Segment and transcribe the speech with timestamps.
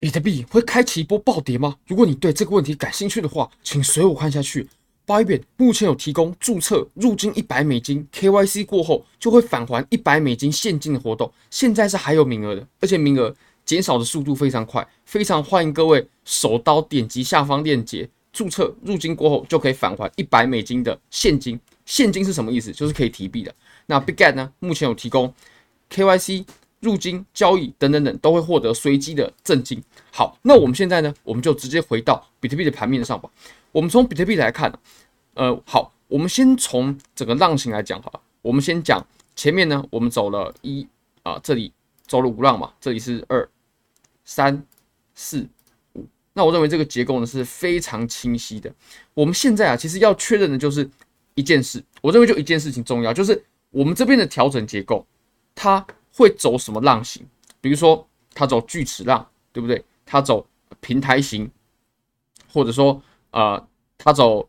[0.00, 1.76] 比特币会开启一波暴跌吗？
[1.88, 4.68] 如果你对这个问题感兴趣的话，请随我看下去。
[5.04, 13.34] Bybit 目前有提供注册入金一百美金，KYC 过后就会返还一百美金现金的活动，现在是还有名额的，而且名额
[13.64, 21.58] 减少的速度非常快，非常欢迎各位手刀点击下方链接注册入金过后就可以返还一百美金的现金。
[21.86, 22.70] 现金是什么意思？
[22.70, 23.52] 就是可以提币的。
[23.86, 25.34] 那 BigGet 呢，目前有提供
[25.90, 26.44] KYC。
[26.80, 29.82] 入金、交易等等等都会获得随机的赠金。
[30.12, 33.28] 好，那我们现在呢，我们就直接回到比特币的盘面上吧。
[33.72, 34.72] 我们从比特币来看，
[35.34, 38.20] 呃，好，我们先从整个浪形来讲好了。
[38.42, 39.04] 我们先讲
[39.34, 40.86] 前面呢，我们走了一
[41.24, 41.72] 啊，这里
[42.06, 43.48] 走了五浪嘛，这里是二、
[44.24, 44.64] 三、
[45.14, 45.46] 四、
[45.94, 46.06] 五。
[46.32, 48.72] 那我认为这个结构呢是非常清晰的。
[49.14, 50.88] 我们现在啊，其实要确认的就是
[51.34, 55.04] 一件事，我认为就一件事情重要，就是我们这边的调整结构，
[55.56, 55.84] 它。
[56.18, 57.24] 会走什么浪型？
[57.60, 59.82] 比如说，它走锯齿浪，对不对？
[60.04, 60.44] 它走
[60.80, 61.48] 平台型，
[62.52, 63.00] 或者说，
[63.30, 63.64] 呃，
[63.96, 64.48] 它走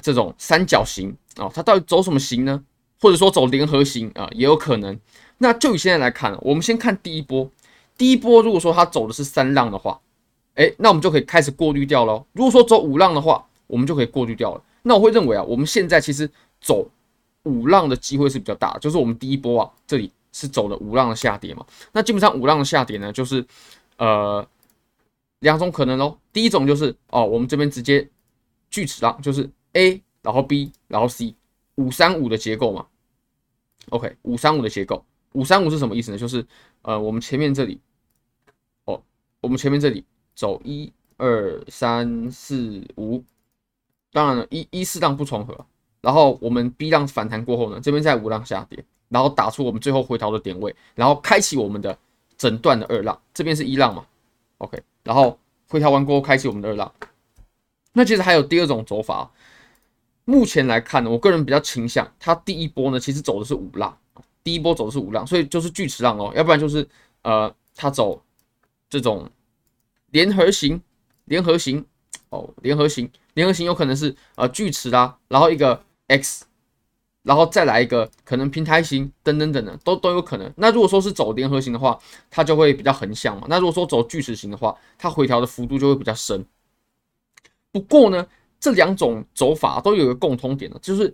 [0.00, 2.64] 这种三角形啊、哦，它到底走什么型呢？
[3.00, 4.98] 或者说走联合型啊、也有可能。
[5.38, 7.50] 那就以现在来看，我们先看第一波。
[7.98, 10.00] 第一波如果说它走的是三浪的话，
[10.54, 12.24] 哎，那我们就可以开始过滤掉喽。
[12.32, 14.62] 如果说走五浪的话，我们就可以过滤掉了。
[14.82, 16.30] 那我会认为啊，我们现在其实
[16.60, 16.88] 走
[17.42, 20.10] 五浪的机会是比较大的，就是我们第一波啊，这里。
[20.34, 21.64] 是走了五浪的下跌嘛？
[21.92, 23.46] 那基本上五浪的下跌呢，就是
[23.98, 24.44] 呃
[25.38, 26.18] 两种可能喽。
[26.32, 28.06] 第一种就是哦，我们这边直接
[28.68, 31.32] 锯齿浪，就是 A 然后 B 然后 C
[31.76, 32.84] 五三五的结构嘛。
[33.90, 36.18] OK，五三五的结构，五三五是什么意思呢？
[36.18, 36.44] 就是
[36.82, 37.80] 呃我们前面这里
[38.86, 39.00] 哦，
[39.40, 43.22] 我们前面这里走一二三四五，
[44.10, 45.64] 当然了，一一四浪不重合，
[46.00, 48.84] 然后我们 B 浪反弹过后呢，这边在五浪下跌。
[49.08, 51.96] 然后打出我们最后回调的点位，然后开启我们的
[52.36, 54.04] 整段的二浪，这边是一浪嘛
[54.58, 55.38] ，OK，然后
[55.68, 56.92] 回调完过后开启我们的二浪。
[57.92, 59.30] 那其实还有第二种走法，
[60.24, 63.96] 目前来看呢，我个人比较倾向它第一波呢，其实走的是五浪，
[64.42, 66.88] 第一波走的是五浪，所以就是锯齿浪哦，要不然就是
[67.22, 68.20] 呃，它走
[68.88, 69.30] 这种
[70.10, 70.80] 联合型，
[71.26, 71.84] 联合型
[72.30, 76.46] 哦，联合型，联合型有可能是呃锯齿啦，然后一个 X。
[77.24, 80.52] 然后再来一个可能平台型等等等等，都都有可能。
[80.56, 81.98] 那如果说是走联合型的话，
[82.30, 83.46] 它就会比较横向嘛。
[83.48, 86.44] 那如果说走锯齿型的话，它回调的幅度就会比较深。
[87.72, 88.26] 不过呢，
[88.60, 91.12] 这两种走法都有一个共通点呢，就是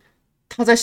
[0.48, 0.74] 它在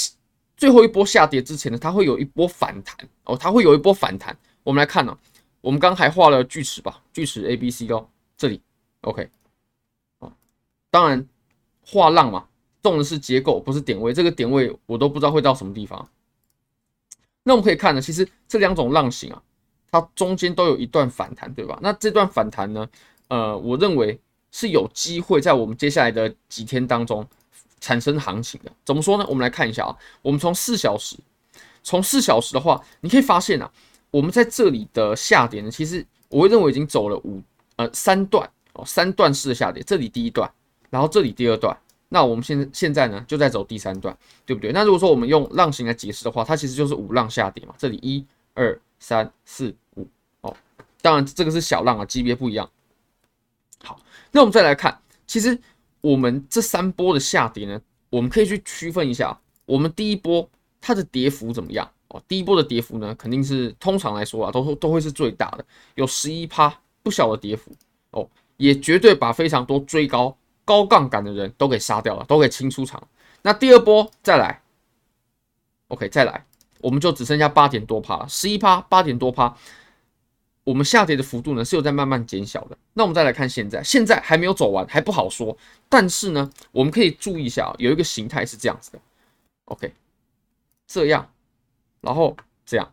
[0.55, 2.95] 最后一波下跌之前呢，它会有一波反弹
[3.25, 4.35] 哦，它会有一波反弹。
[4.63, 5.17] 我们来看呢、
[5.59, 8.61] 我们刚还画了锯齿吧，锯齿 A B C 哦，这里
[9.01, 9.29] OK
[10.19, 10.31] 啊，
[10.89, 11.27] 当然
[11.85, 12.47] 画浪嘛。
[12.87, 14.13] 重的是结构，不是点位。
[14.13, 16.07] 这个点位我都不知道会到什么地方。
[17.43, 19.41] 那我们可以看呢，其实这两种浪型啊，
[19.91, 21.77] 它中间都有一段反弹，对吧？
[21.81, 22.87] 那这段反弹呢，
[23.29, 24.19] 呃，我认为
[24.51, 27.25] 是有机会在我们接下来的几天当中
[27.79, 28.71] 产生行情的。
[28.83, 29.25] 怎么说呢？
[29.29, 31.15] 我们来看一下啊，我们从四小时，
[31.83, 33.71] 从四小时的话，你可以发现啊，
[34.11, 37.41] 我们在这里的下跌呢，其实我会认为已经走了五
[37.77, 39.81] 呃三段哦，三段式的下跌。
[39.83, 40.51] 这里第一段，
[40.89, 41.77] 然后这里第二段。
[42.09, 44.71] 那我们现现在呢，就在走第三段，对不对？
[44.71, 47.75] 那如果说我们用浪形来解释的话，它其实就是五浪下跌嘛。
[47.77, 50.07] 这里一、二、三、四、五，
[50.41, 50.55] 哦，
[51.01, 52.69] 当然这个是小浪啊，级别不一样。
[53.83, 53.99] 好，
[54.31, 55.59] 那我们再来看，其实
[55.99, 61.89] 我们这三波的下跌呢，我们可以去区分一下，我们第一波它的跌幅怎么样？
[62.07, 67.69] 哦，第一波的跌幅呢，肯定是通常来说啊，都都会是最大的，有十一趴不小的跌幅
[68.11, 70.33] 哦，也绝对把非常多追高。
[70.67, 73.01] 高杠杆的人都给杀掉了，都给清出场。
[73.41, 74.61] 那第二波再来
[75.87, 76.45] ，OK，再来，
[76.81, 79.55] 我们就只剩下八点多趴了，十一趴，八点多趴。
[80.65, 82.77] 我们下跌的幅度呢是有在慢慢减小的。
[82.91, 85.57] 那我们再来看现在，现在还没有走完，还不好说。
[85.87, 88.99] 但是呢，我们可以注意一下，有一个形态是这样子的
[89.63, 89.93] ，OK，
[90.85, 91.31] 这样，
[92.01, 92.35] 然后
[92.65, 92.91] 这样，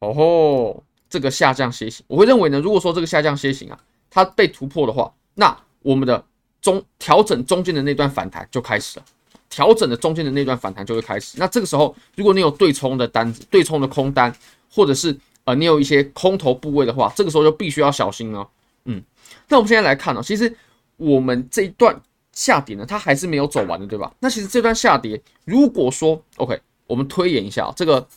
[0.00, 3.80] 哦吼，这个下降楔形，我会认为呢，如果说这个下降楔形啊，
[4.10, 6.26] 它被突破的话，那我们的
[6.64, 9.04] 中调整中间的那段反弹就开始了，
[9.50, 11.36] 调整的中间的那段反弹就会开始。
[11.36, 14.34] 那这个时候，如果你有对冲的单子、对冲的空单，
[14.70, 15.14] 或者是
[15.44, 18.48] 呃你有一些空头部位的话，这个时候就必须要小心了。
[18.86, 19.02] 嗯，
[19.46, 20.56] 那我们现在来看呢，其实
[20.96, 21.94] 我们这一段
[22.32, 24.10] 下跌呢，它还是没有走完的，对吧？
[24.20, 28.08] 那其实这段下跌，如果说 OK，我们推演一下，这个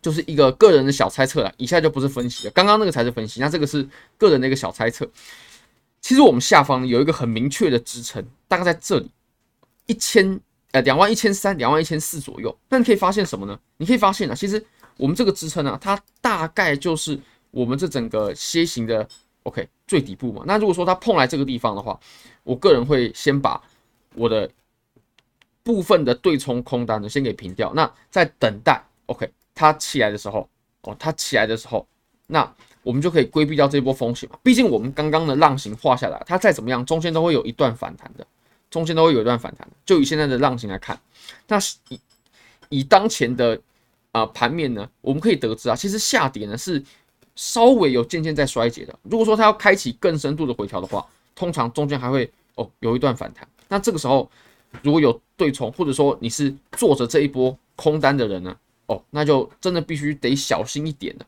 [0.00, 3.86] 就是一个个人的小猜测了，以下就不是分析了，刚刚那个才是分析，那这个是
[4.16, 5.06] 个人的一个小猜测。
[6.06, 9.10] 其实我们下方有一个很明确的支撑，大概在这里
[9.86, 12.56] 一千呃两万一千三、两万一千四左右。
[12.68, 13.58] 那你可以发现什么呢？
[13.78, 14.64] 你可以发现啊，其实
[14.98, 17.18] 我们这个支撑啊，它大概就是
[17.50, 19.08] 我们这整个楔形的
[19.42, 20.44] OK，最底部嘛。
[20.46, 21.98] 那如果说它碰来这个地方的话，
[22.44, 23.60] 我个人会先把
[24.14, 24.48] 我的
[25.64, 27.74] 部分的对冲空单呢先给平掉。
[27.74, 30.48] 那在等待 OK 它起来的时候，
[30.82, 31.84] 哦，它起来的时候，
[32.28, 32.54] 那
[32.86, 34.38] 我们就可以规避掉这波风险嘛。
[34.44, 38.24] 毕竟我们刚刚的浪形画下来，它再怎么样，中间都会有一段反弹的，
[38.70, 39.66] 中间都会有一段反弹。
[39.84, 40.96] 就以现在的浪形来看，
[41.48, 42.00] 那以
[42.68, 43.60] 以当前的
[44.12, 46.80] 啊盘面呢，我们可以得知啊，其实下跌呢是。
[47.38, 48.98] 稍微有渐渐在衰竭的。
[49.02, 53.46] 如果说它要开启更深度的回调的话，通常中间还会哦有一段反弹。
[53.68, 54.26] 那这个时候
[54.80, 58.56] 如果有对冲，或者说你是做着这一波空单的人呢，
[58.86, 61.26] 哦，那就真的必须得小心一点了。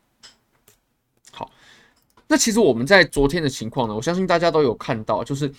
[2.29, 5.51] 那其实我们在昨天的情况呢，我相信大家都有看到，就是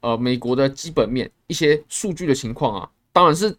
[0.00, 3.54] 呃美国的基本面一些数据的情况啊，当然是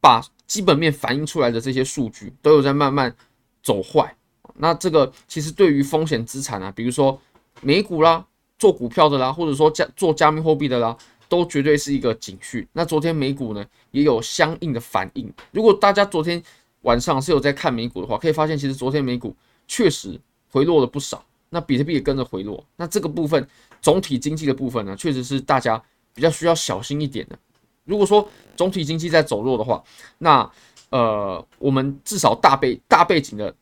[0.00, 3.14] 把基本面反映出来的这些数据都有在慢慢
[3.62, 4.14] 走坏。
[4.54, 7.20] 那这个其实对于风险资产啊，比如说
[7.62, 8.24] 美股啦，
[8.58, 10.96] 做股票的啦，或者说加做加密货币的啦，
[11.28, 12.66] 都绝对是一个警讯。
[12.72, 15.32] 那昨天美股呢也有相应的反应。
[15.50, 16.40] 如果大家昨天
[16.82, 19.34] 晚上是有在看美股的话，可以发现其实昨天美股
[19.66, 20.20] 确实
[20.50, 21.24] 回落了不少。
[21.50, 22.64] 那比特币也跟着回落。
[22.76, 23.46] 那这个部分
[23.80, 25.82] 总体经济的部分呢，确实是大家
[26.14, 27.38] 比较需要小心一点的。
[27.84, 29.82] 如果说总体经济在走弱的话，
[30.18, 30.50] 那
[30.90, 33.54] 呃，我们至少大背大背景的。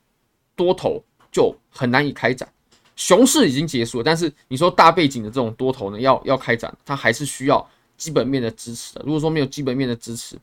[0.59, 0.99] 多头
[1.31, 2.51] 就很难以开展，
[2.97, 7.69] 熊市已经结束了，但是你说大背景的这种多头呢，要要开展，它还是需要
[7.99, 9.03] 基本面的支持的。
[9.05, 10.35] 如果说没有基本面的支持，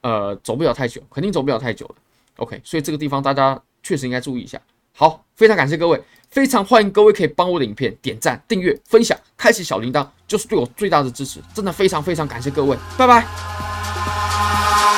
[0.00, 1.94] 呃，走不了太久，肯定走不了太久了。
[2.38, 4.60] OK，所以这个地方大家确实应该注意一下。
[4.96, 11.39] 好，非常感谢各位，非常欢迎各位可以帮我的影片点赞、订阅、分享、开启小铃铛，就是对我最大的支持。
[11.53, 13.25] 真的非常非常感谢各位，拜拜。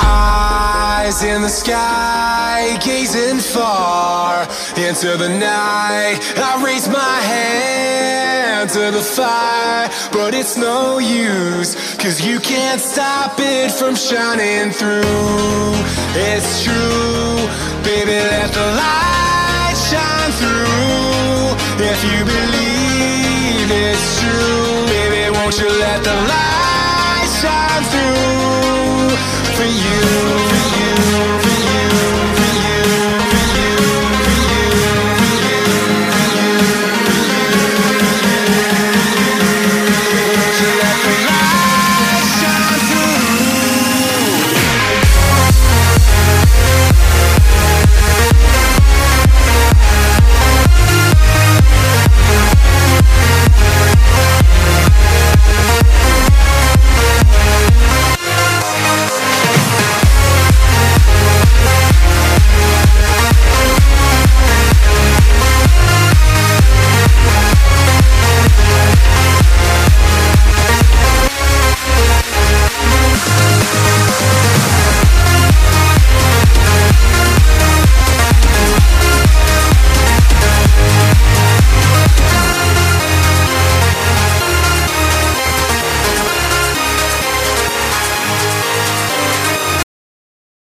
[0.01, 6.19] Eyes in the sky, gazing far into the night.
[6.35, 13.39] I raise my hand to the fire, but it's no use, cause you can't stop
[13.39, 15.75] it from shining through.
[16.15, 17.47] It's true,
[17.83, 21.12] baby, let the light shine through.
[21.76, 28.23] If you believe it's true, baby, won't you let the light shine through?